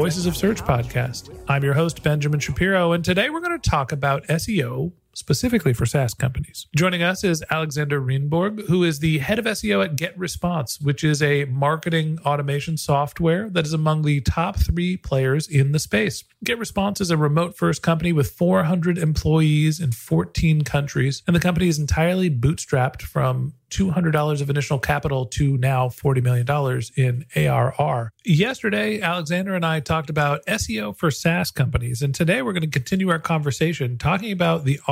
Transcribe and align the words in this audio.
Voices 0.00 0.24
of 0.24 0.34
Search 0.34 0.62
podcast. 0.62 1.28
I'm 1.46 1.62
your 1.62 1.74
host, 1.74 2.02
Benjamin 2.02 2.40
Shapiro, 2.40 2.92
and 2.92 3.04
today 3.04 3.28
we're 3.28 3.42
going 3.42 3.60
to 3.60 3.70
talk 3.70 3.92
about 3.92 4.26
SEO 4.28 4.92
specifically 5.12 5.72
for 5.72 5.86
SaaS 5.86 6.14
companies. 6.14 6.66
Joining 6.74 7.02
us 7.02 7.24
is 7.24 7.42
Alexander 7.50 8.00
Rehnborg, 8.00 8.66
who 8.68 8.84
is 8.84 9.00
the 9.00 9.18
head 9.18 9.38
of 9.38 9.44
SEO 9.44 9.84
at 9.84 9.96
GetResponse, 9.96 10.82
which 10.82 11.04
is 11.04 11.22
a 11.22 11.44
marketing 11.46 12.18
automation 12.24 12.76
software 12.76 13.48
that 13.50 13.66
is 13.66 13.72
among 13.72 14.02
the 14.02 14.20
top 14.20 14.56
three 14.56 14.96
players 14.96 15.48
in 15.48 15.72
the 15.72 15.78
space. 15.78 16.24
GetResponse 16.44 17.00
is 17.00 17.10
a 17.10 17.16
remote 17.16 17.56
first 17.56 17.82
company 17.82 18.12
with 18.12 18.30
400 18.30 18.98
employees 18.98 19.80
in 19.80 19.92
14 19.92 20.62
countries, 20.62 21.22
and 21.26 21.34
the 21.34 21.40
company 21.40 21.68
is 21.68 21.78
entirely 21.78 22.30
bootstrapped 22.30 23.02
from 23.02 23.54
$200 23.70 24.40
of 24.40 24.50
initial 24.50 24.78
capital 24.78 25.26
to 25.26 25.56
now 25.56 25.88
$40 25.88 26.22
million 26.22 26.82
in 26.96 27.24
ARR. 27.36 28.12
Yesterday, 28.24 29.00
Alexander 29.00 29.54
and 29.54 29.64
I 29.64 29.80
talked 29.80 30.10
about 30.10 30.44
SEO 30.46 30.96
for 30.96 31.10
SaaS 31.10 31.50
companies, 31.50 32.02
and 32.02 32.14
today 32.14 32.42
we're 32.42 32.52
going 32.52 32.62
to 32.62 32.68
continue 32.68 33.10
our 33.10 33.18
conversation 33.18 33.96
talking 33.96 34.32
about 34.32 34.64
the 34.64 34.80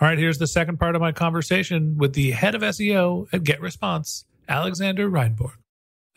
All 0.00 0.08
right, 0.08 0.18
here's 0.18 0.38
the 0.38 0.46
second 0.46 0.78
part 0.78 0.96
of 0.96 1.02
my 1.02 1.12
conversation 1.12 1.96
with 1.98 2.14
the 2.14 2.32
head 2.32 2.54
of 2.54 2.62
SEO 2.62 3.28
at 3.32 3.42
GetResponse, 3.42 4.24
Alexander 4.48 5.08
Rehnborg. 5.08 5.52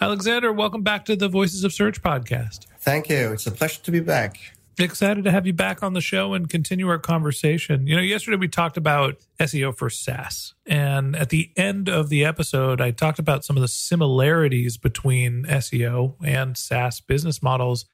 Alexander, 0.01 0.51
welcome 0.51 0.81
back 0.81 1.05
to 1.05 1.15
the 1.15 1.27
Voices 1.27 1.63
of 1.63 1.71
Search 1.71 2.01
podcast. 2.01 2.65
Thank 2.79 3.09
you. 3.09 3.33
It's 3.33 3.45
a 3.45 3.51
pleasure 3.51 3.81
to 3.83 3.91
be 3.91 3.99
back. 3.99 4.39
Excited 4.79 5.23
to 5.25 5.31
have 5.31 5.45
you 5.45 5.53
back 5.53 5.83
on 5.83 5.93
the 5.93 6.01
show 6.01 6.33
and 6.33 6.49
continue 6.49 6.87
our 6.87 6.97
conversation. 6.97 7.85
You 7.85 7.97
know, 7.97 8.01
yesterday 8.01 8.37
we 8.37 8.47
talked 8.47 8.75
about 8.75 9.17
SEO 9.39 9.77
for 9.77 9.89
SaaS. 9.89 10.53
And 10.65 11.15
at 11.15 11.29
the 11.29 11.51
end 11.55 11.87
of 11.87 12.09
the 12.09 12.25
episode, 12.25 12.81
I 12.81 12.91
talked 12.91 13.19
about 13.19 13.45
some 13.45 13.55
of 13.55 13.61
the 13.61 13.67
similarities 13.67 14.77
between 14.77 15.43
SEO 15.45 16.15
and 16.23 16.57
SaaS 16.57 17.01
business 17.01 17.43
models 17.43 17.85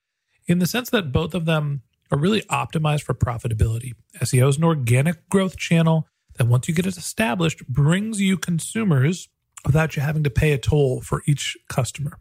in 0.47 0.59
the 0.59 0.67
sense 0.67 0.89
that 0.91 1.11
both 1.11 1.33
of 1.33 1.45
them 1.45 1.81
are 2.11 2.17
really 2.17 2.41
optimized 2.43 3.03
for 3.03 3.13
profitability. 3.13 3.93
SEO 4.19 4.49
is 4.49 4.57
an 4.57 4.63
organic 4.63 5.27
growth 5.29 5.57
channel 5.57 6.07
that 6.35 6.47
once 6.47 6.67
you 6.67 6.73
get 6.73 6.85
it 6.85 6.97
established 6.97 7.65
brings 7.67 8.21
you 8.21 8.37
consumers 8.37 9.29
without 9.65 9.95
you 9.95 10.01
having 10.01 10.23
to 10.23 10.29
pay 10.29 10.51
a 10.51 10.57
toll 10.57 11.01
for 11.01 11.21
each 11.25 11.57
customer. 11.69 12.19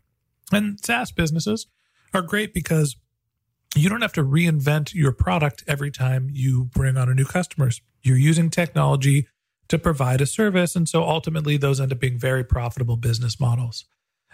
And 0.53 0.79
SaaS 0.85 1.13
businesses 1.13 1.67
are 2.13 2.23
great 2.23 2.53
because 2.53 2.97
you 3.77 3.89
don't 3.89 4.03
have 4.03 4.13
to 4.15 4.25
reinvent 4.25 4.95
your 4.95 5.13
product 5.13 5.63
every 5.67 5.91
time 5.91 6.29
you 6.33 6.65
bring 6.65 6.97
on 6.97 7.09
a 7.09 7.15
new 7.15 7.25
customers. 7.25 7.81
You're 8.03 8.17
using 8.17 8.51
technology 8.51 9.29
to 9.69 9.79
provide 9.79 10.21
a 10.21 10.27
service. 10.27 10.75
And 10.75 10.89
so 10.89 11.05
ultimately, 11.05 11.57
those 11.57 11.81
end 11.81 11.93
up 11.93 12.01
being 12.01 12.19
very 12.19 12.43
profitable 12.43 12.97
business 12.97 13.39
models. 13.39 13.85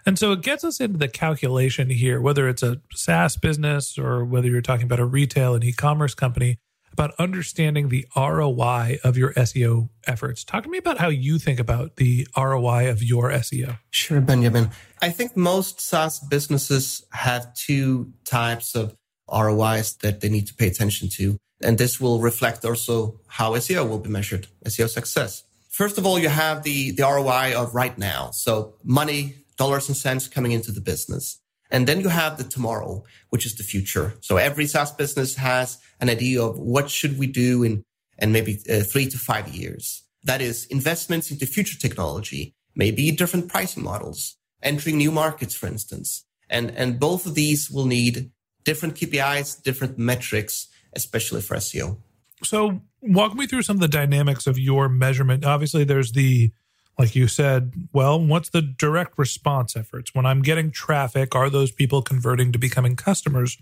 And 0.06 0.16
so 0.18 0.30
it 0.32 0.42
gets 0.42 0.62
us 0.62 0.80
into 0.80 0.98
the 0.98 1.08
calculation 1.08 1.90
here, 1.90 2.20
whether 2.20 2.48
it's 2.48 2.62
a 2.62 2.80
SaaS 2.92 3.36
business 3.36 3.98
or 3.98 4.24
whether 4.24 4.46
you're 4.46 4.62
talking 4.62 4.86
about 4.86 5.00
a 5.00 5.04
retail 5.04 5.54
and 5.54 5.64
e 5.64 5.72
commerce 5.72 6.14
company, 6.14 6.58
about 6.92 7.12
understanding 7.18 7.88
the 7.88 8.06
ROI 8.16 8.98
of 9.02 9.18
your 9.18 9.32
SEO 9.34 9.90
efforts. 10.06 10.44
Talk 10.44 10.62
to 10.62 10.70
me 10.70 10.78
about 10.78 10.98
how 10.98 11.08
you 11.08 11.40
think 11.40 11.58
about 11.58 11.96
the 11.96 12.26
ROI 12.36 12.88
of 12.88 13.02
your 13.02 13.30
SEO. 13.32 13.78
Sure, 13.90 14.20
Benjamin. 14.20 14.70
I 15.02 15.10
think 15.10 15.36
most 15.36 15.80
SaaS 15.80 16.20
businesses 16.20 17.04
have 17.10 17.52
two 17.54 18.12
types 18.24 18.76
of 18.76 18.94
ROIs 19.30 19.96
that 19.96 20.20
they 20.20 20.28
need 20.28 20.46
to 20.46 20.54
pay 20.54 20.68
attention 20.68 21.08
to. 21.16 21.36
And 21.62 21.78
this 21.78 22.00
will 22.00 22.20
reflect 22.20 22.64
also 22.64 23.20
how 23.26 23.54
SEO 23.54 23.88
will 23.88 23.98
be 23.98 24.08
measured, 24.08 24.46
SEO 24.64 24.88
success. 24.88 25.42
First 25.68 25.98
of 25.98 26.06
all, 26.06 26.18
you 26.18 26.28
have 26.28 26.62
the, 26.62 26.92
the 26.92 27.02
ROI 27.02 27.54
of 27.56 27.74
right 27.74 27.98
now. 27.98 28.30
So 28.30 28.76
money, 28.84 29.34
dollars 29.56 29.88
and 29.88 29.96
cents 29.96 30.28
coming 30.28 30.52
into 30.52 30.72
the 30.72 30.80
business. 30.80 31.40
And 31.70 31.86
then 31.86 32.00
you 32.00 32.08
have 32.08 32.38
the 32.38 32.44
tomorrow, 32.44 33.04
which 33.30 33.44
is 33.44 33.56
the 33.56 33.64
future. 33.64 34.14
So 34.20 34.36
every 34.36 34.66
SaaS 34.66 34.92
business 34.92 35.34
has 35.36 35.78
an 36.00 36.08
idea 36.08 36.42
of 36.42 36.58
what 36.58 36.90
should 36.90 37.18
we 37.18 37.26
do 37.26 37.62
in, 37.64 37.82
in 38.18 38.32
maybe 38.32 38.60
uh, 38.70 38.80
three 38.80 39.06
to 39.06 39.18
five 39.18 39.48
years. 39.48 40.04
That 40.22 40.40
is 40.40 40.66
investments 40.66 41.30
into 41.30 41.46
future 41.46 41.78
technology, 41.78 42.54
maybe 42.74 43.10
different 43.10 43.48
pricing 43.48 43.82
models, 43.82 44.36
entering 44.62 44.98
new 44.98 45.10
markets, 45.10 45.54
for 45.54 45.66
instance. 45.66 46.24
And, 46.48 46.70
and 46.70 47.00
both 47.00 47.26
of 47.26 47.34
these 47.34 47.70
will 47.70 47.86
need 47.86 48.30
different 48.64 48.94
KPIs, 48.94 49.62
different 49.62 49.98
metrics, 49.98 50.68
especially 50.94 51.40
for 51.40 51.56
SEO. 51.56 51.98
So, 52.44 52.82
walk 53.00 53.34
me 53.34 53.46
through 53.46 53.62
some 53.62 53.76
of 53.76 53.80
the 53.80 53.88
dynamics 53.88 54.46
of 54.46 54.58
your 54.58 54.88
measurement. 54.88 55.44
Obviously, 55.44 55.84
there's 55.84 56.12
the, 56.12 56.52
like 56.98 57.14
you 57.14 57.28
said, 57.28 57.88
well, 57.92 58.18
what's 58.18 58.48
the 58.48 58.62
direct 58.62 59.18
response 59.18 59.76
efforts? 59.76 60.14
When 60.14 60.24
I'm 60.24 60.42
getting 60.42 60.70
traffic, 60.70 61.34
are 61.34 61.50
those 61.50 61.70
people 61.70 62.02
converting 62.02 62.52
to 62.52 62.58
becoming 62.58 62.96
customers? 62.96 63.58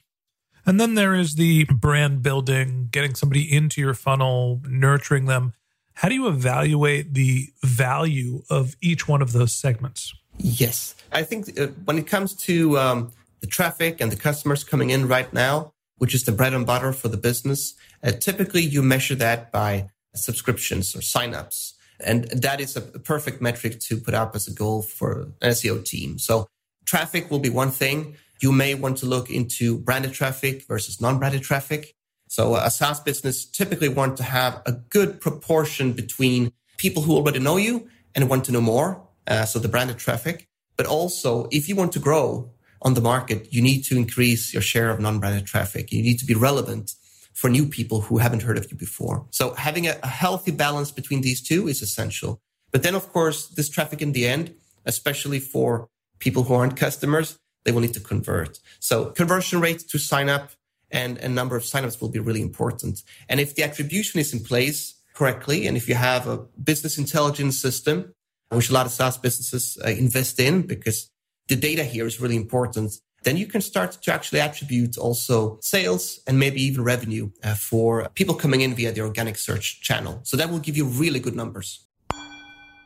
And 0.66 0.80
then 0.80 0.94
there 0.94 1.14
is 1.14 1.34
the 1.34 1.64
brand 1.64 2.22
building, 2.22 2.88
getting 2.90 3.14
somebody 3.14 3.52
into 3.52 3.80
your 3.80 3.94
funnel, 3.94 4.62
nurturing 4.66 5.26
them. 5.26 5.52
How 5.94 6.08
do 6.08 6.14
you 6.14 6.26
evaluate 6.28 7.14
the 7.14 7.52
value 7.62 8.42
of 8.50 8.76
each 8.80 9.06
one 9.06 9.20
of 9.20 9.32
those 9.32 9.52
segments? 9.52 10.14
Yes. 10.38 10.94
I 11.12 11.22
think 11.22 11.58
uh, 11.58 11.68
when 11.84 11.98
it 11.98 12.06
comes 12.06 12.34
to 12.34 12.78
um, 12.78 13.12
the 13.40 13.46
traffic 13.46 14.00
and 14.00 14.10
the 14.10 14.16
customers 14.16 14.64
coming 14.64 14.90
in 14.90 15.06
right 15.06 15.32
now, 15.32 15.72
which 15.98 16.14
is 16.14 16.24
the 16.24 16.32
bread 16.32 16.54
and 16.54 16.66
butter 16.66 16.92
for 16.92 17.08
the 17.08 17.16
business, 17.16 17.74
uh, 18.02 18.10
typically 18.10 18.62
you 18.62 18.82
measure 18.82 19.14
that 19.14 19.52
by 19.52 19.88
subscriptions 20.14 20.94
or 20.96 21.00
signups. 21.00 21.73
And 22.00 22.24
that 22.24 22.60
is 22.60 22.76
a 22.76 22.80
perfect 22.80 23.40
metric 23.40 23.80
to 23.80 23.96
put 23.96 24.14
up 24.14 24.34
as 24.34 24.48
a 24.48 24.52
goal 24.52 24.82
for 24.82 25.32
an 25.40 25.52
SEO 25.52 25.84
team. 25.84 26.18
So 26.18 26.46
traffic 26.86 27.30
will 27.30 27.38
be 27.38 27.50
one 27.50 27.70
thing. 27.70 28.16
You 28.40 28.52
may 28.52 28.74
want 28.74 28.98
to 28.98 29.06
look 29.06 29.30
into 29.30 29.78
branded 29.78 30.12
traffic 30.12 30.66
versus 30.66 31.00
non-branded 31.00 31.42
traffic. 31.42 31.94
So 32.28 32.56
a 32.56 32.70
SaaS 32.70 33.00
business 33.00 33.44
typically 33.44 33.88
want 33.88 34.16
to 34.16 34.22
have 34.24 34.60
a 34.66 34.72
good 34.72 35.20
proportion 35.20 35.92
between 35.92 36.52
people 36.78 37.02
who 37.02 37.14
already 37.14 37.38
know 37.38 37.56
you 37.56 37.88
and 38.14 38.28
want 38.28 38.44
to 38.46 38.52
know 38.52 38.60
more. 38.60 39.06
Uh, 39.26 39.44
so 39.44 39.58
the 39.58 39.68
branded 39.68 39.98
traffic, 39.98 40.48
but 40.76 40.86
also 40.86 41.48
if 41.50 41.68
you 41.68 41.76
want 41.76 41.92
to 41.92 41.98
grow 41.98 42.50
on 42.82 42.94
the 42.94 43.00
market, 43.00 43.52
you 43.52 43.62
need 43.62 43.82
to 43.84 43.96
increase 43.96 44.52
your 44.52 44.62
share 44.62 44.90
of 44.90 45.00
non-branded 45.00 45.46
traffic. 45.46 45.92
You 45.92 46.02
need 46.02 46.18
to 46.18 46.26
be 46.26 46.34
relevant 46.34 46.94
for 47.34 47.50
new 47.50 47.66
people 47.66 48.00
who 48.02 48.18
haven't 48.18 48.42
heard 48.42 48.56
of 48.56 48.70
you 48.70 48.76
before. 48.76 49.26
So 49.30 49.54
having 49.54 49.86
a, 49.86 49.96
a 50.02 50.08
healthy 50.08 50.52
balance 50.52 50.90
between 50.90 51.20
these 51.20 51.42
two 51.42 51.68
is 51.68 51.82
essential. 51.82 52.40
But 52.72 52.82
then, 52.82 52.94
of 52.94 53.12
course, 53.12 53.48
this 53.48 53.68
traffic 53.68 54.00
in 54.00 54.12
the 54.12 54.26
end, 54.26 54.54
especially 54.86 55.40
for 55.40 55.88
people 56.20 56.44
who 56.44 56.54
aren't 56.54 56.76
customers, 56.76 57.38
they 57.64 57.72
will 57.72 57.80
need 57.80 57.94
to 57.94 58.00
convert. 58.00 58.58
So 58.80 59.06
conversion 59.06 59.60
rate 59.60 59.80
to 59.88 59.98
sign 59.98 60.28
up 60.28 60.52
and 60.90 61.18
a 61.18 61.28
number 61.28 61.56
of 61.56 61.64
signups 61.64 62.00
will 62.00 62.08
be 62.08 62.20
really 62.20 62.42
important. 62.42 63.02
And 63.28 63.40
if 63.40 63.54
the 63.54 63.64
attribution 63.64 64.20
is 64.20 64.32
in 64.32 64.40
place 64.44 64.94
correctly, 65.14 65.66
and 65.66 65.76
if 65.76 65.88
you 65.88 65.96
have 65.96 66.28
a 66.28 66.38
business 66.62 66.98
intelligence 66.98 67.58
system, 67.58 68.14
which 68.50 68.70
a 68.70 68.72
lot 68.72 68.86
of 68.86 68.92
SaaS 68.92 69.18
businesses 69.18 69.78
uh, 69.84 69.88
invest 69.88 70.38
in 70.38 70.62
because 70.62 71.10
the 71.48 71.56
data 71.56 71.84
here 71.84 72.06
is 72.06 72.20
really 72.20 72.36
important, 72.36 72.92
then 73.24 73.36
you 73.36 73.46
can 73.46 73.60
start 73.60 73.92
to 74.02 74.12
actually 74.12 74.40
attribute 74.40 74.96
also 74.96 75.58
sales 75.60 76.20
and 76.26 76.38
maybe 76.38 76.62
even 76.62 76.84
revenue 76.84 77.30
uh, 77.42 77.54
for 77.54 78.08
people 78.14 78.34
coming 78.34 78.60
in 78.60 78.74
via 78.74 78.92
the 78.92 79.00
organic 79.00 79.36
search 79.36 79.80
channel. 79.80 80.20
So 80.22 80.36
that 80.36 80.50
will 80.50 80.58
give 80.58 80.76
you 80.76 80.84
really 80.84 81.20
good 81.20 81.34
numbers. 81.34 81.86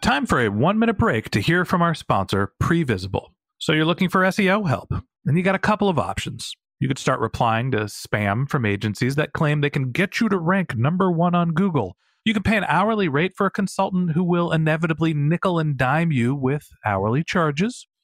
Time 0.00 0.26
for 0.26 0.40
a 0.40 0.48
one 0.48 0.78
minute 0.78 0.96
break 0.96 1.30
to 1.30 1.40
hear 1.40 1.64
from 1.64 1.82
our 1.82 1.94
sponsor, 1.94 2.52
Previsible. 2.62 3.30
So 3.58 3.72
you're 3.72 3.84
looking 3.84 4.08
for 4.08 4.22
SEO 4.22 4.68
help, 4.68 4.92
and 5.26 5.36
you 5.36 5.42
got 5.42 5.56
a 5.56 5.58
couple 5.58 5.88
of 5.88 5.98
options. 5.98 6.54
You 6.80 6.86
could 6.86 6.98
start 6.98 7.18
replying 7.18 7.72
to 7.72 7.78
spam 7.86 8.48
from 8.48 8.64
agencies 8.64 9.16
that 9.16 9.32
claim 9.32 9.60
they 9.60 9.70
can 9.70 9.90
get 9.90 10.20
you 10.20 10.28
to 10.28 10.38
rank 10.38 10.76
number 10.76 11.10
one 11.10 11.34
on 11.34 11.50
Google. 11.50 11.96
You 12.24 12.32
can 12.32 12.44
pay 12.44 12.56
an 12.56 12.64
hourly 12.68 13.08
rate 13.08 13.32
for 13.36 13.46
a 13.46 13.50
consultant 13.50 14.12
who 14.12 14.22
will 14.22 14.52
inevitably 14.52 15.12
nickel 15.14 15.58
and 15.58 15.76
dime 15.76 16.12
you 16.12 16.36
with 16.36 16.68
hourly 16.84 17.24
charges. 17.24 17.88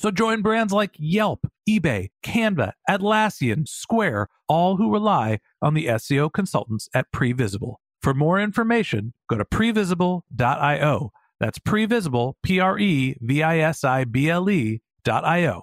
So 0.00 0.12
join 0.12 0.42
brands 0.42 0.72
like 0.72 0.94
Yelp, 0.96 1.50
eBay, 1.68 2.10
Canva, 2.24 2.72
Atlassian, 2.88 3.66
Square, 3.66 4.28
all 4.48 4.76
who 4.76 4.92
rely 4.92 5.40
on 5.60 5.74
the 5.74 5.86
SEO 5.86 6.32
consultants 6.32 6.88
at 6.94 7.10
Previsible. 7.12 7.76
For 8.00 8.14
more 8.14 8.40
information, 8.40 9.12
go 9.28 9.36
to 9.36 9.44
previsible.io. 9.44 11.12
That's 11.40 11.58
previsible, 11.58 12.34
P 12.42 12.60
R 12.60 12.78
E 12.78 13.16
V 13.20 13.42
I 13.42 13.58
S 13.58 13.82
I 13.84 14.04
B 14.04 14.30
L 14.30 14.48
E 14.48 14.80
dot 15.04 15.24
I 15.24 15.46
O. 15.46 15.62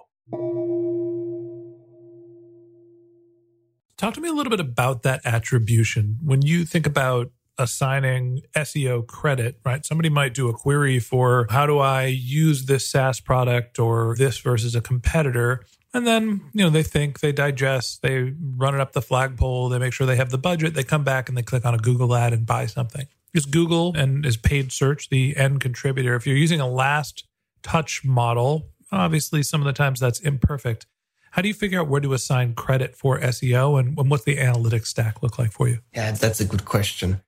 Talk 3.96 4.12
to 4.14 4.20
me 4.20 4.28
a 4.28 4.32
little 4.32 4.50
bit 4.50 4.60
about 4.60 5.02
that 5.04 5.22
attribution. 5.24 6.18
When 6.22 6.42
you 6.42 6.66
think 6.66 6.86
about 6.86 7.30
assigning 7.58 8.42
SEO 8.54 9.06
credit, 9.06 9.58
right? 9.64 9.84
Somebody 9.84 10.08
might 10.08 10.34
do 10.34 10.48
a 10.48 10.52
query 10.52 10.98
for 10.98 11.46
how 11.50 11.66
do 11.66 11.78
I 11.78 12.06
use 12.06 12.66
this 12.66 12.88
SaaS 12.88 13.20
product 13.20 13.78
or 13.78 14.14
this 14.16 14.38
versus 14.38 14.74
a 14.74 14.80
competitor. 14.80 15.64
And 15.94 16.06
then, 16.06 16.42
you 16.52 16.64
know, 16.64 16.70
they 16.70 16.82
think, 16.82 17.20
they 17.20 17.32
digest, 17.32 18.02
they 18.02 18.34
run 18.56 18.74
it 18.74 18.80
up 18.80 18.92
the 18.92 19.00
flagpole, 19.00 19.68
they 19.68 19.78
make 19.78 19.92
sure 19.92 20.06
they 20.06 20.16
have 20.16 20.30
the 20.30 20.38
budget, 20.38 20.74
they 20.74 20.84
come 20.84 21.04
back 21.04 21.28
and 21.28 21.38
they 21.38 21.42
click 21.42 21.64
on 21.64 21.74
a 21.74 21.78
Google 21.78 22.14
ad 22.14 22.32
and 22.32 22.44
buy 22.44 22.66
something. 22.66 23.06
Is 23.32 23.46
Google 23.46 23.94
and 23.96 24.24
is 24.24 24.36
paid 24.36 24.72
search 24.72 25.08
the 25.08 25.36
end 25.36 25.60
contributor? 25.60 26.14
If 26.14 26.26
you're 26.26 26.36
using 26.36 26.60
a 26.60 26.68
last 26.68 27.24
touch 27.62 28.04
model, 28.04 28.70
obviously 28.92 29.42
some 29.42 29.60
of 29.60 29.66
the 29.66 29.72
times 29.72 30.00
that's 30.00 30.20
imperfect. 30.20 30.86
How 31.32 31.42
do 31.42 31.48
you 31.48 31.54
figure 31.54 31.80
out 31.80 31.88
where 31.88 32.00
to 32.00 32.14
assign 32.14 32.54
credit 32.54 32.96
for 32.96 33.20
SEO 33.20 33.78
and, 33.78 33.98
and 33.98 34.10
what's 34.10 34.24
the 34.24 34.36
analytics 34.36 34.86
stack 34.86 35.22
look 35.22 35.38
like 35.38 35.52
for 35.52 35.68
you? 35.68 35.80
Yeah, 35.94 36.12
that's 36.12 36.40
a 36.40 36.46
good 36.46 36.64
question. 36.64 37.20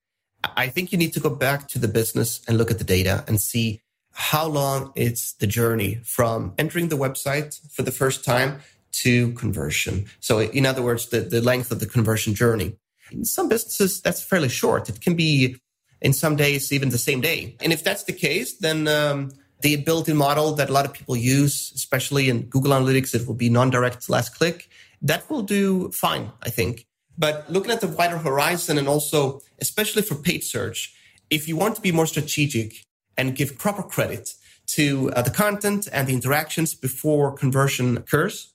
I 0.44 0.68
think 0.68 0.92
you 0.92 0.98
need 0.98 1.12
to 1.14 1.20
go 1.20 1.30
back 1.30 1.68
to 1.68 1.78
the 1.78 1.88
business 1.88 2.40
and 2.46 2.58
look 2.58 2.70
at 2.70 2.78
the 2.78 2.84
data 2.84 3.24
and 3.26 3.40
see 3.40 3.82
how 4.12 4.46
long 4.46 4.92
it's 4.94 5.32
the 5.34 5.46
journey 5.46 6.00
from 6.04 6.54
entering 6.58 6.88
the 6.88 6.96
website 6.96 7.58
for 7.70 7.82
the 7.82 7.92
first 7.92 8.24
time 8.24 8.60
to 8.90 9.32
conversion. 9.32 10.06
So 10.20 10.40
in 10.40 10.66
other 10.66 10.82
words, 10.82 11.06
the, 11.06 11.20
the 11.20 11.40
length 11.40 11.70
of 11.70 11.80
the 11.80 11.86
conversion 11.86 12.34
journey. 12.34 12.76
In 13.10 13.24
some 13.24 13.48
businesses, 13.48 14.00
that's 14.00 14.22
fairly 14.22 14.48
short. 14.48 14.88
It 14.88 15.00
can 15.00 15.14
be 15.14 15.56
in 16.00 16.12
some 16.12 16.36
days, 16.36 16.72
even 16.72 16.90
the 16.90 16.98
same 16.98 17.20
day. 17.20 17.56
And 17.60 17.72
if 17.72 17.82
that's 17.82 18.04
the 18.04 18.12
case, 18.12 18.58
then 18.58 18.86
um, 18.88 19.30
the 19.60 19.76
built-in 19.76 20.16
model 20.16 20.52
that 20.54 20.70
a 20.70 20.72
lot 20.72 20.84
of 20.84 20.92
people 20.92 21.16
use, 21.16 21.72
especially 21.74 22.28
in 22.28 22.42
Google 22.42 22.72
Analytics, 22.72 23.14
it 23.14 23.26
will 23.26 23.34
be 23.34 23.48
non-direct 23.48 24.08
last 24.08 24.36
click. 24.36 24.68
That 25.02 25.28
will 25.30 25.42
do 25.42 25.90
fine, 25.90 26.30
I 26.42 26.50
think. 26.50 26.86
But 27.18 27.50
looking 27.50 27.72
at 27.72 27.80
the 27.80 27.88
wider 27.88 28.18
horizon 28.18 28.78
and 28.78 28.88
also, 28.88 29.40
especially 29.60 30.02
for 30.02 30.14
paid 30.14 30.44
search, 30.44 30.94
if 31.30 31.48
you 31.48 31.56
want 31.56 31.74
to 31.74 31.82
be 31.82 31.92
more 31.92 32.06
strategic 32.06 32.84
and 33.16 33.34
give 33.34 33.58
proper 33.58 33.82
credit 33.82 34.34
to 34.68 35.10
uh, 35.12 35.22
the 35.22 35.30
content 35.30 35.88
and 35.92 36.06
the 36.06 36.14
interactions 36.14 36.74
before 36.74 37.32
conversion 37.32 37.96
occurs, 37.96 38.54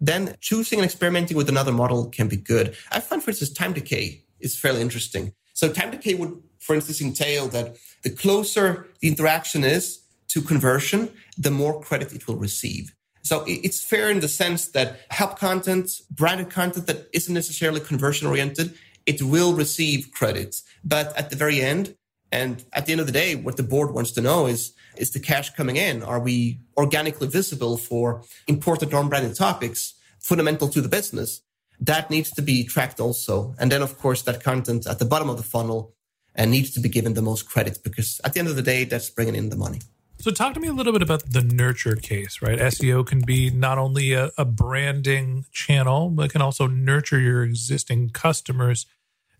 then 0.00 0.36
choosing 0.40 0.80
and 0.80 0.84
experimenting 0.84 1.36
with 1.36 1.48
another 1.48 1.72
model 1.72 2.10
can 2.10 2.28
be 2.28 2.36
good. 2.36 2.76
I 2.90 3.00
find, 3.00 3.22
for 3.22 3.30
instance, 3.30 3.50
time 3.50 3.72
decay 3.72 4.24
is 4.40 4.58
fairly 4.58 4.82
interesting. 4.82 5.32
So 5.54 5.72
time 5.72 5.92
decay 5.92 6.14
would, 6.14 6.42
for 6.58 6.74
instance, 6.74 7.00
entail 7.00 7.48
that 7.48 7.76
the 8.02 8.10
closer 8.10 8.88
the 9.00 9.08
interaction 9.08 9.64
is 9.64 10.02
to 10.28 10.42
conversion, 10.42 11.10
the 11.38 11.50
more 11.50 11.80
credit 11.80 12.12
it 12.12 12.26
will 12.26 12.36
receive. 12.36 12.94
So 13.22 13.44
it's 13.46 13.82
fair 13.82 14.10
in 14.10 14.20
the 14.20 14.28
sense 14.28 14.68
that 14.68 15.00
help 15.10 15.38
content, 15.38 15.90
branded 16.10 16.50
content 16.50 16.86
that 16.88 17.08
isn't 17.12 17.32
necessarily 17.32 17.80
conversion 17.80 18.26
oriented, 18.26 18.74
it 19.06 19.22
will 19.22 19.54
receive 19.54 20.10
credits. 20.12 20.64
But 20.84 21.16
at 21.16 21.30
the 21.30 21.36
very 21.36 21.60
end, 21.60 21.96
and 22.32 22.64
at 22.72 22.86
the 22.86 22.92
end 22.92 23.00
of 23.00 23.06
the 23.06 23.12
day, 23.12 23.34
what 23.36 23.56
the 23.56 23.62
board 23.62 23.92
wants 23.92 24.10
to 24.12 24.20
know 24.20 24.46
is, 24.46 24.72
is 24.96 25.10
the 25.10 25.20
cash 25.20 25.50
coming 25.50 25.76
in? 25.76 26.02
Are 26.02 26.18
we 26.18 26.60
organically 26.76 27.28
visible 27.28 27.76
for 27.76 28.22
important 28.48 28.92
non-branded 28.92 29.36
topics 29.36 29.94
fundamental 30.18 30.68
to 30.68 30.80
the 30.80 30.88
business? 30.88 31.42
That 31.80 32.10
needs 32.10 32.30
to 32.32 32.42
be 32.42 32.64
tracked 32.64 33.00
also. 33.00 33.54
And 33.58 33.70
then, 33.70 33.82
of 33.82 33.98
course, 33.98 34.22
that 34.22 34.42
content 34.42 34.86
at 34.86 34.98
the 34.98 35.04
bottom 35.04 35.28
of 35.28 35.36
the 35.36 35.42
funnel 35.42 35.94
and 36.34 36.48
uh, 36.48 36.52
needs 36.52 36.70
to 36.72 36.80
be 36.80 36.88
given 36.88 37.14
the 37.14 37.22
most 37.22 37.48
credit 37.48 37.78
because 37.84 38.20
at 38.24 38.32
the 38.32 38.40
end 38.40 38.48
of 38.48 38.56
the 38.56 38.62
day, 38.62 38.84
that's 38.84 39.10
bringing 39.10 39.34
in 39.34 39.50
the 39.50 39.56
money. 39.56 39.80
So, 40.22 40.30
talk 40.30 40.54
to 40.54 40.60
me 40.60 40.68
a 40.68 40.72
little 40.72 40.92
bit 40.92 41.02
about 41.02 41.32
the 41.32 41.42
nurture 41.42 41.96
case, 41.96 42.40
right? 42.40 42.56
SEO 42.56 43.04
can 43.04 43.22
be 43.22 43.50
not 43.50 43.76
only 43.76 44.12
a, 44.12 44.30
a 44.38 44.44
branding 44.44 45.46
channel, 45.50 46.10
but 46.10 46.26
it 46.26 46.30
can 46.30 46.40
also 46.40 46.68
nurture 46.68 47.18
your 47.18 47.42
existing 47.42 48.10
customers. 48.10 48.86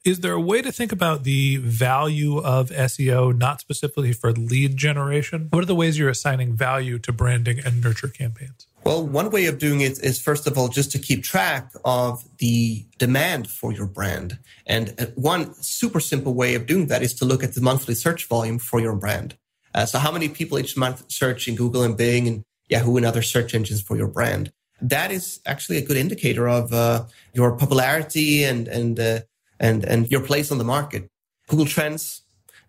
Is 0.04 0.18
there 0.18 0.32
a 0.32 0.40
way 0.40 0.60
to 0.60 0.72
think 0.72 0.90
about 0.90 1.22
the 1.22 1.58
value 1.58 2.38
of 2.38 2.70
SEO, 2.70 3.38
not 3.38 3.60
specifically 3.60 4.12
for 4.12 4.32
lead 4.32 4.76
generation? 4.76 5.46
What 5.50 5.62
are 5.62 5.66
the 5.66 5.76
ways 5.76 6.00
you're 6.00 6.08
assigning 6.08 6.56
value 6.56 6.98
to 6.98 7.12
branding 7.12 7.60
and 7.64 7.80
nurture 7.80 8.08
campaigns? 8.08 8.66
Well, 8.82 9.06
one 9.06 9.30
way 9.30 9.46
of 9.46 9.60
doing 9.60 9.82
it 9.82 10.02
is 10.02 10.20
first 10.20 10.48
of 10.48 10.58
all 10.58 10.66
just 10.66 10.90
to 10.90 10.98
keep 10.98 11.22
track 11.22 11.70
of 11.84 12.24
the 12.38 12.84
demand 12.98 13.48
for 13.48 13.70
your 13.72 13.86
brand. 13.86 14.40
And 14.66 14.96
uh, 14.98 15.06
one 15.14 15.54
super 15.62 16.00
simple 16.00 16.34
way 16.34 16.56
of 16.56 16.66
doing 16.66 16.88
that 16.88 17.02
is 17.02 17.14
to 17.14 17.24
look 17.24 17.44
at 17.44 17.54
the 17.54 17.60
monthly 17.60 17.94
search 17.94 18.26
volume 18.26 18.58
for 18.58 18.80
your 18.80 18.96
brand. 18.96 19.36
Uh, 19.74 19.86
so 19.86 19.98
how 19.98 20.12
many 20.12 20.28
people 20.28 20.58
each 20.58 20.76
month 20.76 21.04
search 21.10 21.48
in 21.48 21.54
Google 21.54 21.82
and 21.82 21.96
Bing 21.96 22.28
and 22.28 22.44
Yahoo 22.68 22.96
and 22.96 23.06
other 23.06 23.22
search 23.22 23.54
engines 23.54 23.80
for 23.80 23.96
your 23.96 24.08
brand? 24.08 24.52
That 24.80 25.12
is 25.12 25.40
actually 25.46 25.78
a 25.78 25.84
good 25.84 25.96
indicator 25.96 26.48
of 26.48 26.72
uh, 26.72 27.04
your 27.34 27.56
popularity 27.56 28.44
and 28.44 28.68
and 28.68 28.98
uh, 28.98 29.20
and 29.60 29.84
and 29.84 30.10
your 30.10 30.22
place 30.22 30.50
on 30.50 30.58
the 30.58 30.64
market. 30.64 31.08
Google 31.48 31.66
Trends 31.66 32.22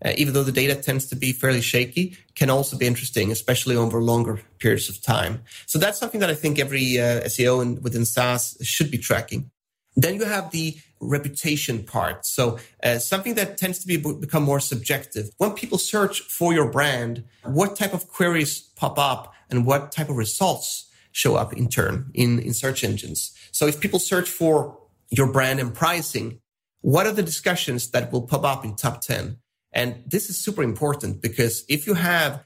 uh, 0.04 0.12
even 0.18 0.34
though 0.34 0.44
the 0.44 0.52
data 0.52 0.76
tends 0.76 1.08
to 1.08 1.16
be 1.16 1.32
fairly 1.32 1.62
shaky, 1.62 2.18
can 2.36 2.50
also 2.50 2.78
be 2.78 2.86
interesting, 2.86 3.32
especially 3.32 3.76
over 3.76 4.02
longer 4.02 4.42
periods 4.60 4.90
of 4.90 5.02
time. 5.02 5.42
So 5.66 5.80
that's 5.80 5.98
something 5.98 6.20
that 6.20 6.30
I 6.30 6.36
think 6.36 6.60
every 6.60 7.00
uh, 7.00 7.22
SEO 7.22 7.62
and 7.62 7.82
within 7.84 8.06
SaaS 8.06 8.58
should 8.62 8.92
be 8.92 8.98
tracking. 8.98 9.50
Then 9.96 10.16
you 10.16 10.26
have 10.26 10.52
the 10.52 10.78
reputation 11.04 11.84
part. 11.84 12.26
So 12.26 12.60
uh, 12.84 13.00
something 13.00 13.36
that 13.36 13.58
tends 13.58 13.80
to 13.80 13.88
be 13.88 13.98
become 13.98 14.44
more 14.44 14.60
subjective. 14.60 15.30
When 15.38 15.52
people 15.52 15.78
search 15.78 16.22
for 16.22 16.54
your 16.54 16.70
brand, 16.70 17.24
what 17.44 17.76
type 17.76 17.94
of 17.94 18.08
queries 18.08 18.60
pop 18.76 18.98
up 18.98 19.34
and 19.50 19.66
what 19.66 19.92
type 19.92 20.10
of 20.10 20.18
results 20.18 20.90
show 21.12 21.36
up 21.36 21.54
in 21.54 21.70
turn 21.70 22.12
in, 22.14 22.40
in 22.40 22.54
search 22.54 22.84
engines? 22.84 23.32
So 23.52 23.68
if 23.68 23.80
people 23.80 24.00
search 24.00 24.30
for 24.30 24.80
your 25.10 25.32
brand 25.32 25.60
and 25.60 25.74
pricing, 25.74 26.40
what 26.82 27.06
are 27.06 27.14
the 27.14 27.24
discussions 27.24 27.92
that 27.92 28.12
will 28.12 28.24
pop 28.24 28.44
up 28.44 28.66
in 28.66 28.76
top 28.76 29.02
10? 29.02 29.38
And 29.72 30.04
this 30.06 30.30
is 30.30 30.38
super 30.38 30.64
important 30.64 31.22
because 31.22 31.64
if 31.68 31.88
you 31.88 31.96
have 31.96 32.46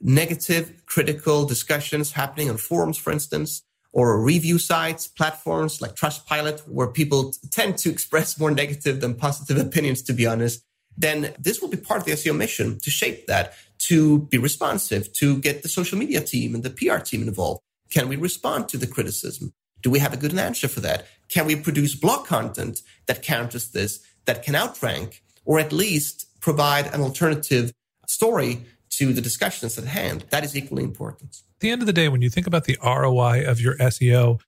negative, 0.00 0.82
critical 0.86 1.44
discussions 1.44 2.12
happening 2.12 2.48
on 2.48 2.56
forums, 2.56 2.96
for 2.96 3.12
instance, 3.12 3.62
or 3.92 4.20
review 4.22 4.58
sites, 4.58 5.06
platforms 5.06 5.80
like 5.80 5.96
Trustpilot, 5.96 6.60
where 6.68 6.88
people 6.88 7.32
tend 7.50 7.78
to 7.78 7.90
express 7.90 8.38
more 8.38 8.50
negative 8.50 9.00
than 9.00 9.14
positive 9.14 9.56
opinions, 9.66 10.02
to 10.02 10.12
be 10.12 10.26
honest, 10.26 10.62
then 10.96 11.34
this 11.38 11.60
will 11.60 11.68
be 11.68 11.76
part 11.76 12.00
of 12.00 12.06
the 12.06 12.12
SEO 12.12 12.36
mission 12.36 12.78
to 12.80 12.90
shape 12.90 13.26
that, 13.26 13.54
to 13.78 14.20
be 14.30 14.38
responsive, 14.38 15.12
to 15.14 15.38
get 15.38 15.62
the 15.62 15.68
social 15.68 15.96
media 15.96 16.20
team 16.20 16.54
and 16.54 16.64
the 16.64 16.70
PR 16.70 16.98
team 16.98 17.22
involved. 17.22 17.60
Can 17.90 18.08
we 18.08 18.16
respond 18.16 18.68
to 18.68 18.76
the 18.76 18.86
criticism? 18.86 19.52
Do 19.80 19.90
we 19.90 20.00
have 20.00 20.12
a 20.12 20.16
good 20.16 20.36
answer 20.36 20.68
for 20.68 20.80
that? 20.80 21.06
Can 21.28 21.46
we 21.46 21.56
produce 21.56 21.94
blog 21.94 22.26
content 22.26 22.82
that 23.06 23.22
counters 23.22 23.68
this, 23.68 24.00
that 24.24 24.42
can 24.42 24.56
outrank, 24.56 25.22
or 25.44 25.60
at 25.60 25.72
least 25.72 26.26
provide 26.40 26.86
an 26.88 27.00
alternative 27.00 27.72
story 28.06 28.64
to 28.98 29.12
the 29.12 29.20
discussions 29.20 29.78
at 29.78 29.84
hand. 29.84 30.24
That 30.30 30.44
is 30.44 30.56
equally 30.56 30.82
important. 30.82 31.42
At 31.56 31.60
the 31.60 31.70
end 31.70 31.82
of 31.82 31.86
the 31.86 31.92
day, 31.92 32.08
when 32.08 32.20
you 32.20 32.30
think 32.30 32.46
about 32.46 32.64
the 32.64 32.76
ROI 32.84 33.44
of 33.46 33.60
your 33.60 33.76
SEO, 33.76 34.40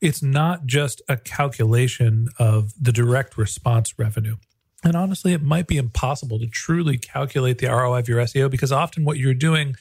it's 0.00 0.22
not 0.22 0.64
just 0.64 1.02
a 1.08 1.18
calculation 1.18 2.28
of 2.38 2.72
the 2.80 2.92
direct 2.92 3.36
response 3.36 3.98
revenue. 3.98 4.36
And 4.82 4.96
honestly, 4.96 5.34
it 5.34 5.42
might 5.42 5.66
be 5.66 5.76
impossible 5.76 6.38
to 6.38 6.46
truly 6.46 6.96
calculate 6.96 7.58
the 7.58 7.66
ROI 7.66 7.98
of 7.98 8.08
your 8.08 8.20
SEO 8.20 8.50
because 8.50 8.72
often 8.72 9.04
what 9.04 9.18
you're 9.18 9.34
doing 9.34 9.74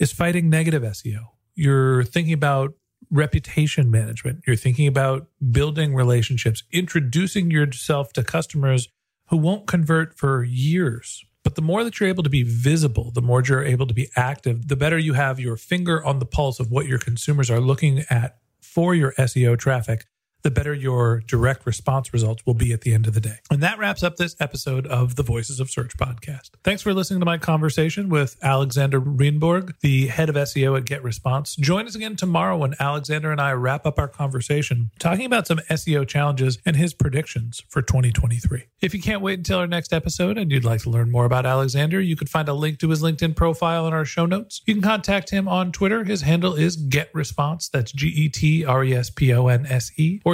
is 0.00 0.10
fighting 0.10 0.50
negative 0.50 0.82
SEO. 0.82 1.26
You're 1.54 2.02
thinking 2.02 2.32
about 2.32 2.74
reputation 3.08 3.88
management. 3.88 4.42
You're 4.44 4.56
thinking 4.56 4.88
about 4.88 5.28
building 5.52 5.94
relationships, 5.94 6.64
introducing 6.72 7.52
yourself 7.52 8.12
to 8.14 8.24
customers 8.24 8.88
who 9.28 9.36
won't 9.36 9.68
convert 9.68 10.18
for 10.18 10.42
years. 10.42 11.24
But 11.44 11.54
the 11.54 11.62
more 11.62 11.84
that 11.84 12.00
you're 12.00 12.08
able 12.08 12.22
to 12.24 12.30
be 12.30 12.42
visible, 12.42 13.10
the 13.12 13.22
more 13.22 13.42
you're 13.46 13.62
able 13.62 13.86
to 13.86 13.94
be 13.94 14.08
active, 14.16 14.66
the 14.66 14.76
better 14.76 14.98
you 14.98 15.12
have 15.12 15.38
your 15.38 15.56
finger 15.56 16.04
on 16.04 16.18
the 16.18 16.26
pulse 16.26 16.58
of 16.58 16.70
what 16.70 16.86
your 16.86 16.98
consumers 16.98 17.50
are 17.50 17.60
looking 17.60 18.04
at 18.10 18.38
for 18.60 18.94
your 18.94 19.12
SEO 19.12 19.56
traffic 19.58 20.06
the 20.44 20.50
better 20.50 20.74
your 20.74 21.20
direct 21.26 21.64
response 21.64 22.12
results 22.12 22.44
will 22.44 22.54
be 22.54 22.72
at 22.72 22.82
the 22.82 22.92
end 22.92 23.06
of 23.06 23.14
the 23.14 23.20
day. 23.20 23.38
And 23.50 23.62
that 23.62 23.78
wraps 23.78 24.02
up 24.02 24.16
this 24.16 24.36
episode 24.38 24.86
of 24.86 25.16
the 25.16 25.22
Voices 25.22 25.58
of 25.58 25.70
Search 25.70 25.96
podcast. 25.96 26.50
Thanks 26.62 26.82
for 26.82 26.92
listening 26.92 27.20
to 27.20 27.26
my 27.26 27.38
conversation 27.38 28.10
with 28.10 28.36
Alexander 28.42 29.00
Rehnborg, 29.00 29.72
the 29.80 30.08
head 30.08 30.28
of 30.28 30.34
SEO 30.36 30.76
at 30.76 30.84
GetResponse. 30.84 31.58
Join 31.58 31.86
us 31.86 31.94
again 31.94 32.14
tomorrow 32.14 32.58
when 32.58 32.74
Alexander 32.78 33.32
and 33.32 33.40
I 33.40 33.52
wrap 33.52 33.86
up 33.86 33.98
our 33.98 34.06
conversation 34.06 34.90
talking 34.98 35.24
about 35.24 35.46
some 35.46 35.58
SEO 35.70 36.06
challenges 36.06 36.58
and 36.66 36.76
his 36.76 36.92
predictions 36.92 37.62
for 37.70 37.80
2023. 37.80 38.64
If 38.82 38.92
you 38.92 39.00
can't 39.00 39.22
wait 39.22 39.38
until 39.38 39.58
our 39.58 39.66
next 39.66 39.94
episode 39.94 40.36
and 40.36 40.52
you'd 40.52 40.62
like 40.62 40.82
to 40.82 40.90
learn 40.90 41.10
more 41.10 41.24
about 41.24 41.46
Alexander, 41.46 42.02
you 42.02 42.16
can 42.16 42.26
find 42.26 42.50
a 42.50 42.54
link 42.54 42.80
to 42.80 42.90
his 42.90 43.02
LinkedIn 43.02 43.34
profile 43.34 43.86
in 43.86 43.94
our 43.94 44.04
show 44.04 44.26
notes. 44.26 44.60
You 44.66 44.74
can 44.74 44.82
contact 44.82 45.30
him 45.30 45.48
on 45.48 45.72
Twitter. 45.72 46.04
His 46.04 46.20
handle 46.20 46.54
is 46.54 46.76
GetResponse. 46.76 47.70
That's 47.70 47.92
G 47.92 48.08
E 48.08 48.28
T 48.28 48.62
R 48.62 48.84
E 48.84 48.92
S 48.92 49.08
P 49.08 49.32
O 49.32 49.46
N 49.46 49.64
S 49.64 49.90
E. 49.96 50.20
Or 50.22 50.33